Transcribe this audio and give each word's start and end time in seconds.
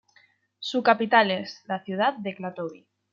Su 0.57 0.81
capital 0.81 1.29
es 1.29 1.61
la 1.67 1.83
ciudad 1.83 2.13
de 2.15 2.33
Klatovy. 2.33 2.87